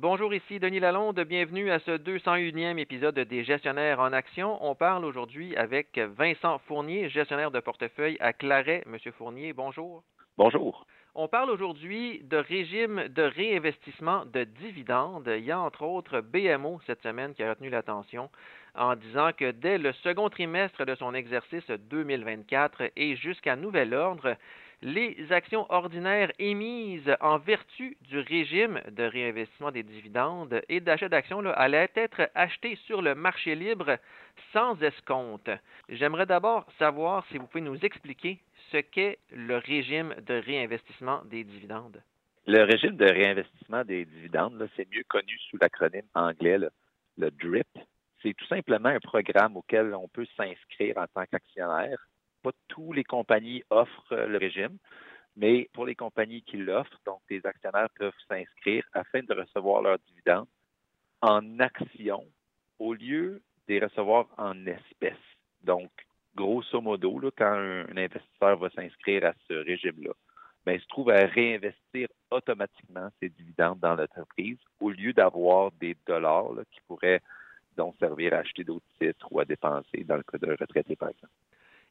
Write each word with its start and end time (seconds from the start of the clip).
Bonjour, 0.00 0.32
ici 0.32 0.60
Denis 0.60 0.78
Lalonde. 0.78 1.18
Bienvenue 1.18 1.72
à 1.72 1.80
ce 1.80 1.90
201e 1.90 2.78
épisode 2.78 3.18
des 3.18 3.42
Gestionnaires 3.42 3.98
en 3.98 4.12
action. 4.12 4.56
On 4.64 4.76
parle 4.76 5.04
aujourd'hui 5.04 5.56
avec 5.56 5.98
Vincent 5.98 6.60
Fournier, 6.68 7.08
gestionnaire 7.08 7.50
de 7.50 7.58
portefeuille 7.58 8.16
à 8.20 8.32
Claret. 8.32 8.84
Monsieur 8.86 9.10
Fournier, 9.10 9.52
bonjour. 9.52 10.04
Bonjour. 10.36 10.86
On 11.16 11.26
parle 11.26 11.50
aujourd'hui 11.50 12.22
de 12.22 12.36
régime 12.36 13.08
de 13.08 13.22
réinvestissement 13.22 14.24
de 14.26 14.44
dividendes. 14.44 15.28
Il 15.36 15.44
y 15.44 15.50
a 15.50 15.58
entre 15.58 15.82
autres 15.82 16.20
BMO 16.20 16.80
cette 16.86 17.02
semaine 17.02 17.34
qui 17.34 17.42
a 17.42 17.50
retenu 17.50 17.68
l'attention 17.68 18.30
en 18.76 18.94
disant 18.94 19.30
que 19.36 19.50
dès 19.50 19.78
le 19.78 19.90
second 20.04 20.28
trimestre 20.28 20.86
de 20.86 20.94
son 20.94 21.12
exercice 21.12 21.68
2024 21.90 22.92
et 22.94 23.16
jusqu'à 23.16 23.56
nouvel 23.56 23.92
ordre, 23.94 24.36
les 24.82 25.32
actions 25.32 25.66
ordinaires 25.70 26.30
émises 26.38 27.10
en 27.20 27.38
vertu 27.38 27.96
du 28.02 28.20
régime 28.20 28.80
de 28.90 29.02
réinvestissement 29.02 29.72
des 29.72 29.82
dividendes 29.82 30.62
et 30.68 30.80
d'achat 30.80 31.08
d'actions 31.08 31.44
allaient 31.46 31.90
être 31.96 32.30
achetées 32.34 32.76
sur 32.86 33.02
le 33.02 33.14
marché 33.14 33.54
libre 33.54 33.98
sans 34.52 34.80
escompte. 34.82 35.50
J'aimerais 35.88 36.26
d'abord 36.26 36.64
savoir 36.78 37.26
si 37.26 37.38
vous 37.38 37.46
pouvez 37.46 37.64
nous 37.64 37.78
expliquer 37.84 38.38
ce 38.70 38.78
qu'est 38.78 39.18
le 39.32 39.56
régime 39.56 40.14
de 40.26 40.34
réinvestissement 40.34 41.22
des 41.24 41.42
dividendes. 41.42 42.00
Le 42.46 42.62
régime 42.62 42.96
de 42.96 43.04
réinvestissement 43.04 43.84
des 43.84 44.04
dividendes, 44.04 44.68
c'est 44.76 44.88
mieux 44.94 45.04
connu 45.08 45.36
sous 45.50 45.58
l'acronyme 45.60 46.06
anglais, 46.14 46.58
le 47.18 47.30
DRIP. 47.30 47.66
C'est 48.22 48.34
tout 48.34 48.46
simplement 48.46 48.88
un 48.88 49.00
programme 49.00 49.56
auquel 49.56 49.94
on 49.94 50.08
peut 50.08 50.26
s'inscrire 50.36 50.98
en 50.98 51.06
tant 51.08 51.26
qu'actionnaire 51.26 51.98
pas 52.42 52.52
toutes 52.68 52.96
les 52.96 53.04
compagnies 53.04 53.62
offrent 53.70 54.12
euh, 54.12 54.26
le 54.26 54.38
régime, 54.38 54.78
mais 55.36 55.68
pour 55.72 55.86
les 55.86 55.94
compagnies 55.94 56.42
qui 56.42 56.56
l'offrent, 56.56 57.00
donc 57.06 57.20
les 57.30 57.44
actionnaires 57.46 57.90
peuvent 57.96 58.12
s'inscrire 58.28 58.84
afin 58.92 59.22
de 59.22 59.34
recevoir 59.34 59.82
leurs 59.82 59.98
dividendes 60.00 60.48
en 61.20 61.58
actions 61.60 62.26
au 62.78 62.94
lieu 62.94 63.42
de 63.66 63.74
les 63.74 63.80
recevoir 63.80 64.26
en 64.36 64.66
espèces. 64.66 65.16
Donc, 65.62 65.90
grosso 66.34 66.80
modo, 66.80 67.20
quand 67.36 67.52
un, 67.52 67.96
investisseur 67.96 68.56
va 68.56 68.70
s'inscrire 68.70 69.26
à 69.26 69.32
ce 69.46 69.54
régime-là, 69.54 70.12
ben, 70.64 70.72
il 70.74 70.80
se 70.80 70.86
trouve 70.86 71.10
à 71.10 71.26
réinvestir 71.26 72.08
automatiquement 72.30 73.08
ses 73.20 73.28
dividendes 73.28 73.80
dans 73.80 73.94
l'entreprise 73.94 74.58
au 74.80 74.90
lieu 74.90 75.12
d'avoir 75.12 75.72
des 75.72 75.96
dollars 76.06 76.50
qui 76.70 76.80
pourraient 76.86 77.22
donc 77.76 77.96
servir 77.98 78.34
à 78.34 78.38
acheter 78.38 78.64
d'autres 78.64 78.86
titres 79.00 79.26
ou 79.30 79.40
à 79.40 79.44
dépenser 79.44 80.04
dans 80.04 80.16
le 80.16 80.22
cas 80.24 80.38
d'un 80.38 80.56
retraité, 80.56 80.96
par 80.96 81.10
exemple. 81.10 81.32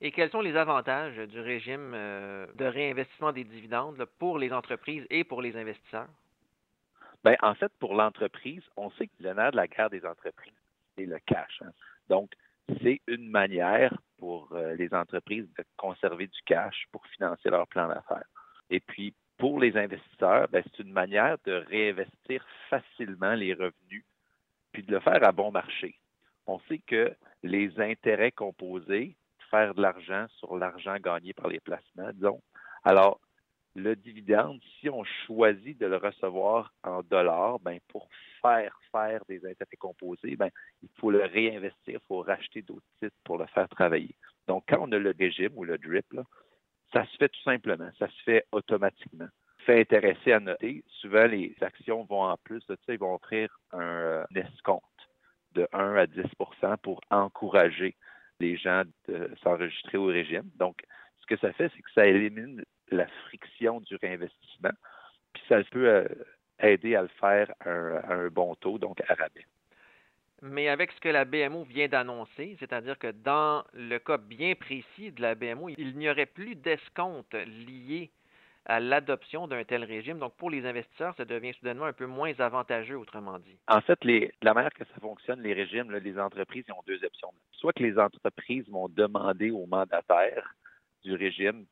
Et 0.00 0.12
quels 0.12 0.30
sont 0.30 0.42
les 0.42 0.56
avantages 0.56 1.16
du 1.16 1.40
régime 1.40 1.92
euh, 1.94 2.46
de 2.54 2.66
réinvestissement 2.66 3.32
des 3.32 3.44
dividendes 3.44 4.04
pour 4.18 4.38
les 4.38 4.52
entreprises 4.52 5.06
et 5.08 5.24
pour 5.24 5.40
les 5.40 5.56
investisseurs? 5.56 6.08
Bien, 7.24 7.36
en 7.42 7.54
fait, 7.54 7.72
pour 7.78 7.94
l'entreprise, 7.94 8.62
on 8.76 8.90
sait 8.92 9.06
que 9.06 9.22
le 9.22 9.32
nerf 9.32 9.52
de 9.52 9.56
la 9.56 9.66
guerre 9.66 9.90
des 9.90 10.04
entreprises, 10.04 10.52
c'est 10.96 11.06
le 11.06 11.18
cash. 11.20 11.62
Hein. 11.62 11.70
Donc, 12.08 12.30
c'est 12.82 13.00
une 13.06 13.28
manière 13.28 13.96
pour 14.18 14.52
euh, 14.52 14.74
les 14.74 14.92
entreprises 14.92 15.48
de 15.56 15.64
conserver 15.76 16.26
du 16.26 16.40
cash 16.44 16.84
pour 16.92 17.06
financer 17.06 17.48
leur 17.48 17.66
plan 17.66 17.88
d'affaires. 17.88 18.28
Et 18.68 18.80
puis, 18.80 19.14
pour 19.38 19.60
les 19.60 19.76
investisseurs, 19.76 20.48
ben, 20.48 20.62
c'est 20.64 20.82
une 20.82 20.92
manière 20.92 21.36
de 21.44 21.52
réinvestir 21.52 22.44
facilement 22.68 23.34
les 23.34 23.54
revenus, 23.54 24.04
puis 24.72 24.82
de 24.82 24.92
le 24.92 25.00
faire 25.00 25.24
à 25.24 25.32
bon 25.32 25.50
marché. 25.50 25.98
On 26.46 26.58
sait 26.68 26.78
que 26.78 27.14
les 27.42 27.80
intérêts 27.80 28.32
composés 28.32 29.16
de 29.64 29.82
l'argent 29.82 30.26
sur 30.38 30.56
l'argent 30.56 30.96
gagné 30.96 31.32
par 31.32 31.48
les 31.48 31.60
placements, 31.60 32.10
disons. 32.12 32.40
Alors, 32.84 33.20
le 33.74 33.94
dividende, 33.94 34.58
si 34.80 34.88
on 34.88 35.04
choisit 35.26 35.78
de 35.78 35.86
le 35.86 35.96
recevoir 35.96 36.72
en 36.82 37.02
dollars, 37.02 37.58
ben 37.60 37.78
pour 37.88 38.08
faire 38.40 38.74
faire 38.90 39.22
des 39.28 39.38
intérêts 39.38 39.76
composés, 39.78 40.36
ben 40.36 40.50
il 40.82 40.88
faut 40.98 41.10
le 41.10 41.24
réinvestir, 41.24 42.00
il 42.00 42.06
faut 42.08 42.20
racheter 42.20 42.62
d'autres 42.62 42.86
titres 42.98 43.16
pour 43.24 43.38
le 43.38 43.46
faire 43.46 43.68
travailler. 43.68 44.14
Donc, 44.48 44.64
quand 44.68 44.78
on 44.80 44.92
a 44.92 44.98
le 44.98 45.14
régime 45.18 45.52
ou 45.56 45.64
le 45.64 45.76
drip, 45.76 46.06
ça 46.92 47.04
se 47.06 47.16
fait 47.16 47.28
tout 47.28 47.42
simplement, 47.42 47.90
ça 47.98 48.08
se 48.08 48.22
fait 48.24 48.46
automatiquement. 48.52 49.28
Fait 49.58 49.80
intéresser 49.80 50.32
à 50.32 50.40
noter, 50.40 50.84
souvent 51.00 51.26
les 51.26 51.54
actions 51.60 52.04
vont 52.04 52.22
en 52.22 52.36
plus 52.44 52.64
de 52.68 52.76
ça, 52.86 52.92
ils 52.92 52.98
vont 52.98 53.14
offrir 53.14 53.58
un, 53.72 53.80
euh, 53.80 54.24
escompte 54.34 54.84
de 55.52 55.68
1 55.72 55.96
à 55.96 56.06
10% 56.06 56.76
pour 56.78 57.00
encourager 57.10 57.96
les 58.40 58.56
gens 58.56 58.82
de 59.08 59.30
s'enregistrer 59.42 59.98
au 59.98 60.06
régime. 60.06 60.48
Donc, 60.56 60.82
ce 61.20 61.26
que 61.26 61.36
ça 61.40 61.52
fait, 61.52 61.70
c'est 61.74 61.82
que 61.82 61.90
ça 61.94 62.06
élimine 62.06 62.64
la 62.90 63.06
friction 63.26 63.80
du 63.80 63.96
réinvestissement, 63.96 64.70
puis 65.32 65.42
ça 65.48 65.62
peut 65.64 65.88
euh, 65.88 66.04
aider 66.60 66.94
à 66.94 67.02
le 67.02 67.08
faire 67.20 67.52
à 67.60 67.70
un, 67.70 68.28
bon 68.28 68.54
taux, 68.56 68.78
donc 68.78 69.00
à 69.08 69.14
rabais. 69.14 69.46
Mais 70.42 70.68
avec 70.68 70.92
ce 70.92 71.00
que 71.00 71.08
la 71.08 71.24
BMO 71.24 71.64
vient 71.64 71.88
d'annoncer, 71.88 72.56
c'est-à-dire 72.60 72.98
que 72.98 73.10
dans 73.10 73.64
le 73.72 73.98
cas 73.98 74.18
bien 74.18 74.54
précis 74.54 75.10
de 75.10 75.22
la 75.22 75.34
BMO, 75.34 75.70
il 75.70 75.96
n'y 75.96 76.08
aurait 76.08 76.26
plus 76.26 76.54
d'escompte 76.54 77.34
lié 77.34 78.10
à 78.66 78.80
l'adoption 78.80 79.46
d'un 79.46 79.64
tel 79.64 79.84
régime. 79.84 80.18
Donc, 80.18 80.34
pour 80.36 80.50
les 80.50 80.66
investisseurs, 80.66 81.14
ça 81.16 81.24
devient 81.24 81.54
soudainement 81.54 81.86
un 81.86 81.92
peu 81.92 82.06
moins 82.06 82.32
avantageux, 82.38 82.98
autrement 82.98 83.38
dit. 83.38 83.56
En 83.68 83.80
fait, 83.80 83.98
la 84.42 84.54
manière 84.54 84.72
que 84.72 84.84
ça 84.84 85.00
fonctionne, 85.00 85.40
les 85.40 85.54
régimes, 85.54 85.90
les 85.92 86.18
entreprises 86.18 86.64
ont 86.70 86.82
deux 86.86 87.02
options. 87.04 87.32
Soit 87.52 87.72
que 87.72 87.82
les 87.82 87.98
entreprises 87.98 88.68
vont 88.68 88.88
demander 88.88 89.50
aux 89.50 89.66
mandataires 89.66 90.54
du 91.04 91.14
régime, 91.14 91.64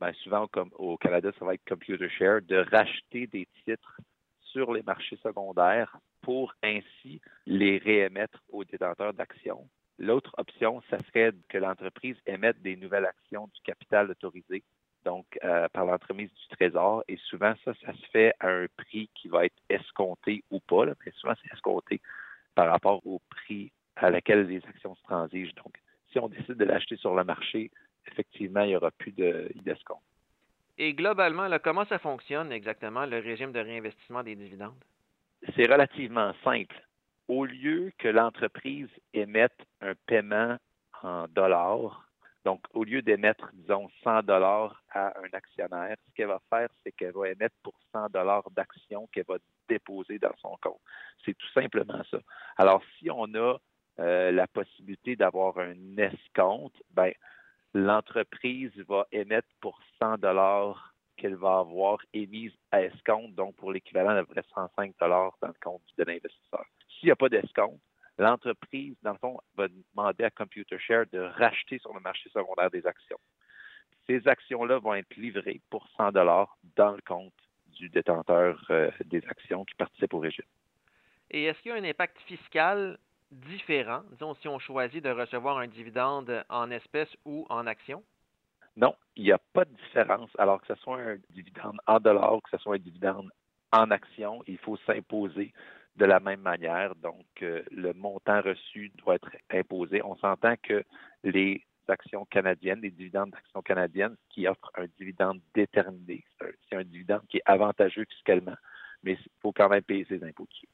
bien 0.00 0.12
souvent 0.22 0.46
comme 0.46 0.70
au 0.74 0.96
Canada, 0.98 1.30
ça 1.38 1.44
va 1.44 1.54
être 1.54 1.64
Computer 1.66 2.08
Share, 2.10 2.42
de 2.42 2.56
racheter 2.70 3.26
des 3.26 3.48
titres 3.64 4.00
sur 4.40 4.72
les 4.72 4.82
marchés 4.82 5.18
secondaires 5.22 5.96
pour 6.20 6.54
ainsi 6.62 7.20
les 7.46 7.78
réémettre 7.78 8.42
aux 8.50 8.64
détenteurs 8.64 9.14
d'actions. 9.14 9.66
L'autre 9.98 10.32
option, 10.36 10.82
ça 10.90 10.98
serait 11.06 11.32
que 11.48 11.58
l'entreprise 11.58 12.16
émette 12.26 12.60
des 12.60 12.76
nouvelles 12.76 13.06
actions 13.06 13.48
du 13.54 13.60
capital 13.62 14.10
autorisé 14.10 14.62
euh, 15.44 15.68
par 15.72 15.84
l'entremise 15.84 16.30
du 16.30 16.56
Trésor. 16.56 17.02
Et 17.08 17.16
souvent, 17.28 17.54
ça, 17.64 17.72
ça 17.84 17.92
se 17.92 18.06
fait 18.12 18.32
à 18.40 18.48
un 18.48 18.66
prix 18.76 19.10
qui 19.14 19.28
va 19.28 19.46
être 19.46 19.60
escompté 19.68 20.44
ou 20.50 20.60
pas. 20.60 20.84
Là, 20.84 20.94
mais 21.04 21.12
souvent, 21.12 21.34
c'est 21.42 21.52
escompté 21.52 22.00
par 22.54 22.70
rapport 22.70 23.04
au 23.06 23.20
prix 23.30 23.72
à 23.96 24.10
laquelle 24.10 24.46
les 24.46 24.64
actions 24.66 24.94
se 24.94 25.02
transigent. 25.02 25.54
Donc, 25.56 25.74
si 26.10 26.18
on 26.18 26.28
décide 26.28 26.54
de 26.54 26.64
l'acheter 26.64 26.96
sur 26.96 27.14
le 27.14 27.24
marché, 27.24 27.70
effectivement, 28.06 28.62
il 28.62 28.68
n'y 28.68 28.76
aura 28.76 28.90
plus 28.90 29.12
d'escompte. 29.12 30.02
Et 30.78 30.94
globalement, 30.94 31.48
là, 31.48 31.58
comment 31.58 31.84
ça 31.86 31.98
fonctionne 31.98 32.52
exactement, 32.52 33.06
le 33.06 33.18
régime 33.18 33.52
de 33.52 33.60
réinvestissement 33.60 34.22
des 34.22 34.36
dividendes? 34.36 34.84
C'est 35.56 35.66
relativement 35.66 36.32
simple. 36.44 36.80
Au 37.28 37.44
lieu 37.44 37.92
que 37.98 38.08
l'entreprise 38.08 38.88
émette 39.12 39.58
un 39.80 39.94
paiement 40.06 40.56
en 41.02 41.26
dollars 41.28 42.08
donc, 42.44 42.60
au 42.72 42.82
lieu 42.82 43.02
d'émettre, 43.02 43.50
disons, 43.54 43.88
100 44.02 44.24
dollars 44.24 44.82
à 44.90 45.16
un 45.18 45.28
actionnaire, 45.32 45.96
ce 46.06 46.14
qu'elle 46.14 46.26
va 46.26 46.40
faire, 46.50 46.68
c'est 46.82 46.92
qu'elle 46.92 47.12
va 47.12 47.28
émettre 47.28 47.54
pour 47.62 47.74
100 47.92 48.08
dollars 48.10 48.50
d'actions 48.50 49.06
qu'elle 49.12 49.26
va 49.28 49.36
déposer 49.68 50.18
dans 50.18 50.34
son 50.38 50.56
compte. 50.60 50.80
C'est 51.24 51.36
tout 51.36 51.52
simplement 51.54 52.02
ça. 52.10 52.18
Alors, 52.56 52.82
si 52.98 53.10
on 53.10 53.32
a 53.34 53.58
euh, 54.00 54.32
la 54.32 54.48
possibilité 54.48 55.14
d'avoir 55.14 55.58
un 55.58 55.96
escompte, 55.96 56.82
ben, 56.90 57.12
l'entreprise 57.74 58.72
va 58.88 59.06
émettre 59.12 59.48
pour 59.60 59.78
100 60.00 60.18
dollars 60.18 60.94
qu'elle 61.16 61.36
va 61.36 61.58
avoir 61.58 61.98
émise 62.12 62.52
à 62.72 62.82
escompte, 62.82 63.34
donc 63.34 63.54
pour 63.54 63.70
l'équivalent 63.70 64.20
de 64.20 64.42
105 64.54 64.94
dollars 64.98 65.36
dans 65.40 65.48
le 65.48 65.54
compte 65.62 65.82
de 65.96 66.02
l'investisseur. 66.02 66.64
S'il 66.88 67.06
n'y 67.06 67.12
a 67.12 67.16
pas 67.16 67.28
d'escompte, 67.28 67.80
l'entreprise, 68.18 68.96
dans 69.02 69.12
le 69.12 69.18
fond, 69.18 69.40
va 69.56 69.68
demander 69.68 70.24
à 70.24 70.30
ComputerShare 70.30 71.06
de 71.12 71.20
racheter 71.20 71.78
sur 71.78 71.94
le 71.94 72.00
marché 72.00 72.28
secondaire 72.30 72.70
des 72.70 72.86
actions. 72.86 73.18
Ces 74.06 74.26
actions-là 74.26 74.78
vont 74.78 74.94
être 74.94 75.14
livrées 75.16 75.60
pour 75.70 75.88
100 75.96 76.12
dollars 76.12 76.56
dans 76.76 76.92
le 76.92 77.00
compte 77.06 77.32
du 77.68 77.88
détenteur 77.88 78.62
euh, 78.70 78.90
des 79.04 79.22
actions 79.28 79.64
qui 79.64 79.74
participe 79.74 80.12
au 80.14 80.18
régime. 80.18 80.44
Et 81.30 81.44
est-ce 81.44 81.60
qu'il 81.62 81.70
y 81.70 81.74
a 81.74 81.78
un 81.78 81.84
impact 81.84 82.18
fiscal 82.26 82.98
différent, 83.30 84.02
disons, 84.10 84.34
si 84.34 84.48
on 84.48 84.58
choisit 84.58 85.02
de 85.02 85.10
recevoir 85.10 85.58
un 85.58 85.66
dividende 85.66 86.44
en 86.50 86.70
espèces 86.70 87.14
ou 87.24 87.46
en 87.48 87.66
actions? 87.66 88.02
Non, 88.76 88.94
il 89.16 89.24
n'y 89.24 89.32
a 89.32 89.40
pas 89.52 89.64
de 89.64 89.74
différence. 89.74 90.30
Alors 90.38 90.60
que 90.60 90.66
ce 90.66 90.80
soit 90.82 90.98
un 90.98 91.16
dividende 91.30 91.78
en 91.86 92.00
dollars, 92.00 92.40
que 92.42 92.50
ce 92.50 92.58
soit 92.58 92.76
un 92.76 92.78
dividende 92.78 93.30
en 93.72 93.90
actions, 93.90 94.42
il 94.46 94.58
faut 94.58 94.76
s'imposer 94.86 95.52
de 95.96 96.04
la 96.04 96.20
même 96.20 96.40
manière. 96.40 96.94
Donc, 96.96 97.26
euh, 97.42 97.62
le 97.70 97.92
montant 97.92 98.40
reçu 98.40 98.90
doit 98.96 99.16
être 99.16 99.30
imposé. 99.50 100.02
On 100.02 100.16
s'entend 100.16 100.54
que 100.62 100.84
les 101.24 101.64
actions 101.88 102.24
canadiennes, 102.26 102.80
les 102.80 102.90
dividendes 102.90 103.30
d'actions 103.30 103.62
canadiennes 103.62 104.16
qui 104.30 104.46
offrent 104.46 104.70
un 104.76 104.86
dividende 104.98 105.40
déterminé, 105.54 106.24
c'est 106.68 106.76
un, 106.76 106.84
dividende 106.84 107.22
qui 107.28 107.38
est 107.38 107.42
avantageux 107.44 108.04
fiscalement, 108.08 108.56
mais 109.02 109.12
il 109.12 109.30
faut 109.40 109.52
quand 109.52 109.68
même 109.68 109.82
payer 109.82 110.04
ses 110.08 110.22
impôts 110.24 110.46
dessus. 110.46 110.68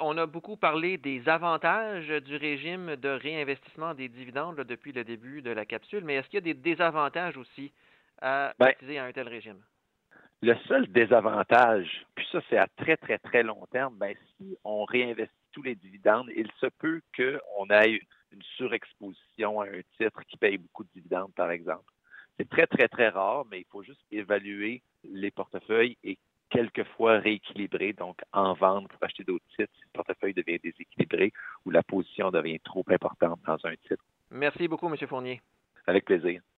On 0.00 0.16
a 0.16 0.26
beaucoup 0.26 0.56
parlé 0.56 0.96
des 0.96 1.28
avantages 1.28 2.08
du 2.08 2.36
régime 2.36 2.96
de 2.96 3.08
réinvestissement 3.10 3.92
des 3.92 4.08
dividendes 4.08 4.60
depuis 4.60 4.92
le 4.92 5.04
début 5.04 5.42
de 5.42 5.50
la 5.50 5.66
capsule, 5.66 6.04
mais 6.04 6.14
est-ce 6.14 6.28
qu'il 6.28 6.38
y 6.38 6.50
a 6.50 6.54
des 6.54 6.54
désavantages 6.54 7.36
aussi 7.36 7.72
à 8.20 8.54
ben, 8.58 8.70
utiliser 8.70 8.98
un 8.98 9.12
tel 9.12 9.28
régime? 9.28 9.60
Le 10.44 10.56
seul 10.66 10.90
désavantage, 10.90 12.04
puis 12.16 12.26
ça 12.32 12.40
c'est 12.50 12.56
à 12.56 12.66
très 12.76 12.96
très 12.96 13.18
très 13.18 13.44
long 13.44 13.64
terme, 13.70 13.96
ben, 13.96 14.12
si 14.36 14.56
on 14.64 14.84
réinvestit 14.84 15.32
tous 15.52 15.62
les 15.62 15.76
dividendes, 15.76 16.28
il 16.34 16.50
se 16.60 16.66
peut 16.66 17.00
qu'on 17.16 17.70
ait 17.70 18.00
une 18.32 18.42
surexposition 18.56 19.60
à 19.60 19.66
un 19.66 19.82
titre 19.96 20.20
qui 20.24 20.36
paye 20.36 20.58
beaucoup 20.58 20.82
de 20.82 20.88
dividendes, 20.94 21.32
par 21.34 21.50
exemple. 21.50 21.84
C'est 22.36 22.48
très, 22.48 22.66
très, 22.66 22.88
très 22.88 23.08
rare, 23.08 23.44
mais 23.50 23.60
il 23.60 23.66
faut 23.70 23.84
juste 23.84 24.02
évaluer 24.10 24.82
les 25.04 25.30
portefeuilles 25.30 25.96
et 26.02 26.18
quelquefois 26.50 27.18
rééquilibrer, 27.18 27.92
donc 27.92 28.18
en 28.32 28.54
vendre 28.54 28.88
pour 28.88 29.02
acheter 29.02 29.22
d'autres 29.22 29.44
titres 29.56 29.72
si 29.76 29.82
le 29.84 29.90
portefeuille 29.92 30.34
devient 30.34 30.58
déséquilibré 30.58 31.32
ou 31.64 31.70
la 31.70 31.84
position 31.84 32.30
devient 32.30 32.58
trop 32.60 32.84
importante 32.88 33.40
dans 33.46 33.64
un 33.64 33.76
titre. 33.76 34.04
Merci 34.30 34.66
beaucoup, 34.66 34.92
M. 34.92 34.96
Fournier. 35.06 35.40
Avec 35.86 36.04
plaisir. 36.04 36.42